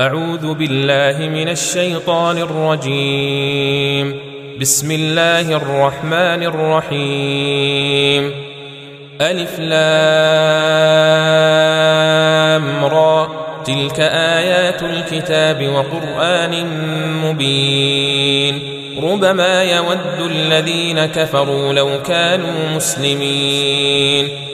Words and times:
أعوذ 0.00 0.54
بالله 0.54 1.28
من 1.28 1.48
الشيطان 1.48 2.38
الرجيم. 2.38 4.20
بسم 4.60 4.90
الله 4.90 5.40
الرحمن 5.40 6.42
الرحيم. 6.42 8.32
ألف 9.20 9.58
لام 9.58 9.84
را. 12.84 13.28
تلك 13.66 14.00
آيات 14.00 14.82
الكتاب 14.82 15.68
وقرآن 15.68 16.66
مبين. 17.24 18.62
ربما 19.02 19.62
يود 19.62 20.30
الذين 20.30 21.06
كفروا 21.06 21.72
لو 21.72 22.02
كانوا 22.02 22.76
مسلمين. 22.76 24.53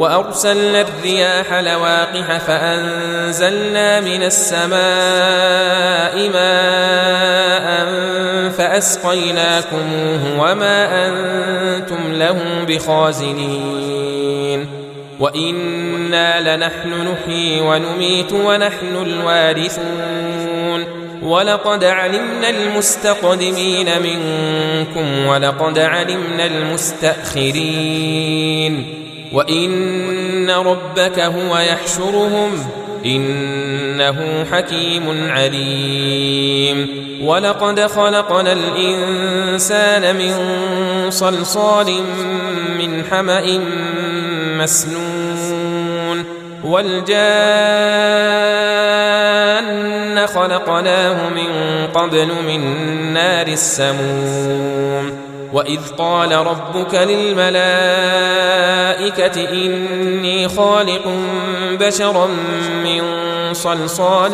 وأرسلنا 0.00 0.80
الرياح 0.80 1.52
لواقح 1.52 2.38
فأنزلنا 2.38 4.00
من 4.00 4.22
السماء 4.22 6.28
ماء 6.28 7.90
فأسقيناكموه 8.50 10.40
وما 10.40 11.08
أنتم 11.08 12.12
له 12.12 12.38
بخازنين. 12.68 14.68
وإنا 15.20 16.56
لنحن 16.56 16.88
نحيي 16.88 17.60
ونميت 17.60 18.32
ونحن 18.32 18.96
الوارثون. 19.02 20.84
ولقد 21.22 21.84
علمنا 21.84 22.50
المستقدمين 22.50 23.88
منكم 24.02 25.26
ولقد 25.26 25.78
علمنا 25.78 26.46
المستأخرين. 26.46 28.99
وان 29.32 30.50
ربك 30.50 31.18
هو 31.18 31.58
يحشرهم 31.58 32.50
انه 33.06 34.46
حكيم 34.52 35.30
عليم 35.30 36.88
ولقد 37.22 37.80
خلقنا 37.80 38.52
الانسان 38.52 40.16
من 40.16 40.34
صلصال 41.10 41.86
من 42.78 43.04
حما 43.10 43.60
مسنون 44.56 46.24
والجان 46.64 47.20
خلقناه 50.26 51.28
من 51.28 51.48
قبل 51.94 52.28
من 52.46 52.62
نار 53.12 53.46
السموم 53.46 55.19
واذ 55.52 55.80
قال 55.98 56.32
ربك 56.32 56.94
للملائكه 56.94 57.60
اني 59.52 60.48
خالق 60.48 61.08
بشرا 61.80 62.26
من 62.84 63.02
صلصال 63.54 64.32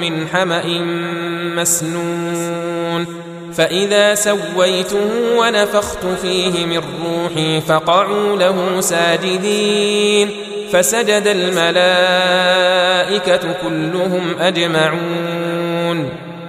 من 0.00 0.28
حما 0.28 0.62
مسنون 1.56 3.06
فاذا 3.54 4.14
سويته 4.14 5.10
ونفخت 5.36 6.06
فيه 6.22 6.66
من 6.66 6.82
روحي 7.04 7.60
فقعوا 7.60 8.36
له 8.36 8.80
ساجدين 8.80 10.30
فسجد 10.72 11.26
الملائكه 11.26 12.60
كلهم 13.62 14.34
اجمعون 14.40 15.49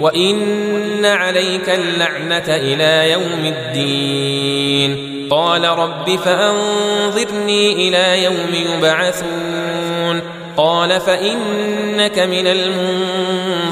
وان 0.00 1.04
عليك 1.04 1.68
اللعنه 1.68 2.44
إلى 2.48 3.12
يوم 3.12 3.54
الدين. 3.56 5.14
قال 5.30 5.64
رب 5.64 6.16
فانظرني 6.16 7.72
إلى 7.72 8.24
يوم 8.24 8.76
يبعثون. 8.78 10.20
قال 10.56 11.00
فانك 11.00 12.18
من 12.18 12.46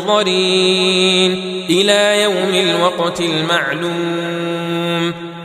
المنظرين. 0.06 0.42
إلى 1.70 2.22
يوم 2.22 2.54
الوقت 2.54 3.20
المعلوم. 3.20 4.51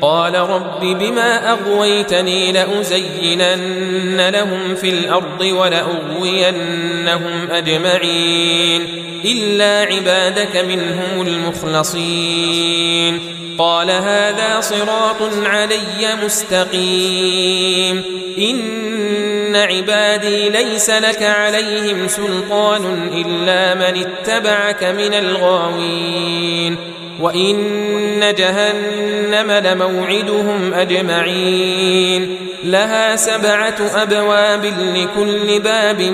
قال 0.01 0.35
رب 0.35 0.79
بما 0.79 1.51
أغويتني 1.51 2.51
لأزينن 2.51 4.29
لهم 4.29 4.75
في 4.75 4.89
الأرض 4.89 5.41
ولأغوينهم 5.41 7.11
أجمعين 7.51 8.81
إلا 9.25 9.93
عبادك 9.93 10.57
منهم 10.57 11.27
المخلصين 11.27 13.19
قال 13.57 13.91
هذا 13.91 14.61
صراط 14.61 15.21
علي 15.45 16.15
مستقيم 16.23 18.03
إن 18.37 19.55
عبادي 19.55 20.49
ليس 20.49 20.89
لك 20.89 21.23
عليهم 21.23 22.07
سلطان 22.07 23.09
إلا 23.13 23.73
من 23.73 24.05
اتبعك 24.05 24.83
من 24.83 25.13
الغاوين 25.13 26.77
وإن 27.21 28.35
جهنم 28.37 29.51
لموعدهم 29.51 30.73
أجمعين. 30.73 32.37
لها 32.63 33.15
سبعة 33.15 33.75
أبواب 33.95 34.65
لكل 34.95 35.59
باب 35.59 36.13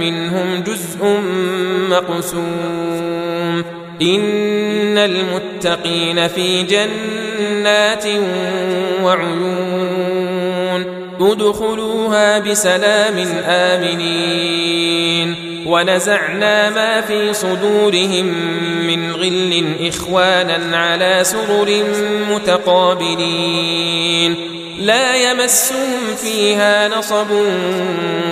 منهم 0.00 0.64
جزء 0.66 1.20
مقسوم. 1.90 3.64
إن 4.02 4.98
المتقين 4.98 6.28
في 6.28 6.62
جنات 6.62 8.04
وعيون. 9.02 10.84
ادخلوها 11.20 12.38
بسلام 12.38 13.26
آمنين. 13.46 14.65
ونزعنا 15.66 16.70
ما 16.70 17.00
في 17.00 17.34
صدورهم 17.34 18.34
من 18.86 19.12
غل 19.12 19.64
إخوانا 19.88 20.76
على 20.76 21.24
سرر 21.24 21.84
متقابلين. 22.30 24.36
لا 24.78 25.30
يمسهم 25.30 26.14
فيها 26.22 26.88
نصب 26.88 27.30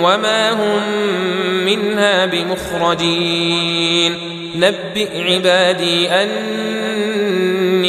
وما 0.01 0.51
هم 0.51 0.81
منها 1.65 2.25
بمخرجين. 2.25 4.15
نبئ 4.55 5.33
عبادي 5.33 6.09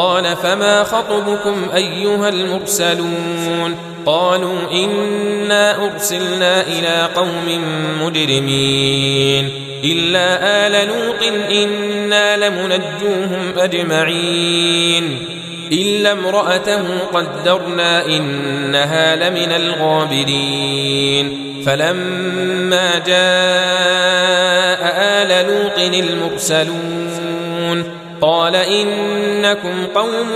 قال 0.00 0.36
فما 0.36 0.84
خطبكم 0.84 1.68
أيها 1.74 2.28
المرسلون 2.28 3.76
قالوا 4.06 4.58
إنا 4.72 5.84
أرسلنا 5.84 6.62
إلى 6.62 7.08
قوم 7.16 7.64
مجرمين 8.02 9.50
إلا 9.84 10.26
آل 10.66 10.88
لوط 10.88 11.22
إنا 11.50 12.36
لمنجوهم 12.36 13.58
أجمعين 13.58 15.18
إلا 15.72 16.12
امرأته 16.12 16.82
قدرنا 17.14 18.06
إنها 18.06 19.16
لمن 19.16 19.52
الغابرين 19.52 21.36
فلما 21.66 22.98
جاء 23.06 24.80
آل 24.96 25.46
لوط 25.46 25.78
المرسلون 25.94 27.99
قال 28.20 28.56
إنكم 28.56 29.86
قوم 29.94 30.28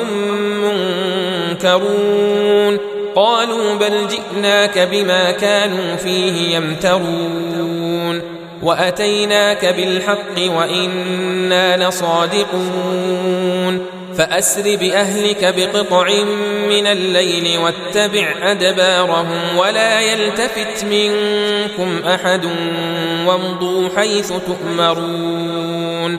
منكرون. 1.52 2.78
قالوا 3.14 3.74
بل 3.74 4.06
جئناك 4.08 4.78
بما 4.78 5.30
كانوا 5.30 5.96
فيه 5.96 6.56
يمترون. 6.56 8.22
وأتيناك 8.62 9.64
بالحق 9.64 10.56
وإنا 10.56 11.88
لصادقون. 11.88 13.86
فأسر 14.18 14.76
بأهلك 14.76 15.54
بقطع 15.56 16.08
من 16.68 16.86
الليل 16.86 17.58
واتبع 17.58 18.34
أدبارهم 18.42 19.56
ولا 19.58 20.00
يلتفت 20.00 20.84
منكم 20.84 22.00
أحد 22.08 22.44
وامضوا 23.26 23.88
حيث 23.96 24.32
تؤمرون. 24.46 26.18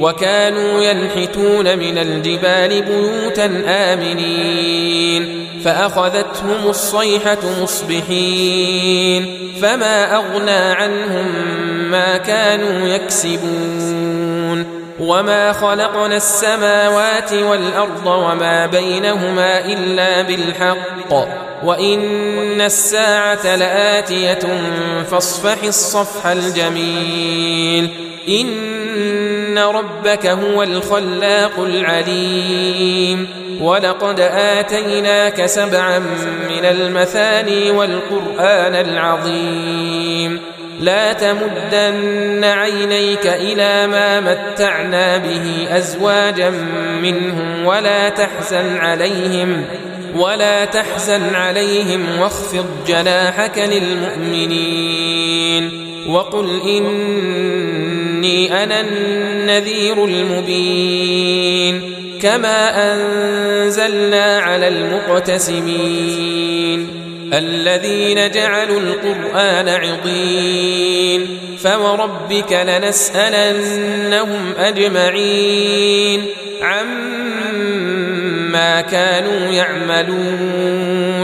وكانوا 0.00 0.80
ينحتون 0.80 1.78
من 1.78 1.98
الجبال 1.98 2.82
بيوتا 2.82 3.62
آمنين 3.66 5.46
فأخذتهم 5.64 6.68
الصيحة 6.68 7.38
مصبحين 7.62 9.26
فما 9.62 10.16
أغنى 10.16 10.50
عنهم 10.50 11.26
ما 11.90 12.16
كانوا 12.16 12.88
يكسبون. 12.88 14.84
وما 15.00 15.52
خلقنا 15.52 16.16
السماوات 16.16 17.32
والأرض 17.32 18.06
وما 18.06 18.66
بينهما 18.66 19.66
إلا 19.66 20.22
بالحق 20.22 21.12
وإن 21.64 22.60
الساعة 22.60 23.56
لآتية 23.56 24.38
فاصفح 25.10 25.62
الصفح 25.64 26.26
الجميل. 26.26 27.90
إن 28.28 28.46
ربك 29.58 30.26
هو 30.26 30.62
الخلاق 30.62 31.58
العليم 31.58 33.28
ولقد 33.60 34.20
آتيناك 34.34 35.46
سبعا 35.46 35.98
من 36.48 36.64
المثاني 36.64 37.70
والقرآن 37.70 38.74
العظيم 38.74 40.40
لا 40.80 41.12
تمدن 41.12 42.44
عينيك 42.44 43.26
إلى 43.26 43.86
ما 43.86 44.20
متعنا 44.20 45.16
به 45.16 45.66
أزواجا 45.70 46.50
منهم 47.02 47.66
ولا 47.66 48.08
تحزن 48.08 48.76
عليهم 48.76 49.64
ولا 50.16 50.64
تحزن 50.64 51.34
عليهم 51.34 52.20
واخفض 52.20 52.66
جناحك 52.86 53.58
للمؤمنين 53.58 55.14
وقل 56.08 56.60
إني 56.68 58.62
أنا 58.62 58.80
النذير 58.80 60.04
المبين 60.04 61.94
كما 62.22 62.92
أنزلنا 62.92 64.38
على 64.38 64.68
المقتسمين 64.68 66.24
الذين 67.32 68.30
جعلوا 68.30 68.80
القرآن 68.80 69.68
عضين 69.68 71.38
فوربك 71.62 72.52
لنسألنهم 72.68 74.52
أجمعين 74.58 76.26
عما 76.62 76.94
كانوا 78.80 79.52
يعملون 79.52 81.23